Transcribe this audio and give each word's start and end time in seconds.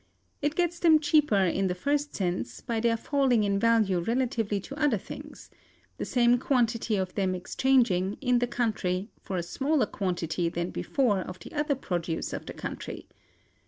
It 0.41 0.55
gets 0.55 0.79
them 0.79 0.97
cheaper 0.99 1.35
in 1.41 1.67
the 1.67 1.75
first 1.75 2.15
sense, 2.15 2.59
by 2.59 2.79
their 2.79 2.97
falling 2.97 3.43
in 3.43 3.59
value 3.59 3.99
relatively 3.99 4.59
to 4.61 4.75
other 4.83 4.97
things; 4.97 5.51
the 5.99 6.05
same 6.05 6.39
quantity 6.39 6.95
of 6.95 7.13
them 7.13 7.35
exchanging, 7.35 8.17
in 8.19 8.39
the 8.39 8.47
country, 8.47 9.11
for 9.21 9.37
a 9.37 9.43
smaller 9.43 9.85
quantity 9.85 10.49
than 10.49 10.71
before 10.71 11.19
of 11.19 11.37
the 11.41 11.53
other 11.53 11.75
produce 11.75 12.33
of 12.33 12.47
the 12.47 12.53
country. 12.53 13.09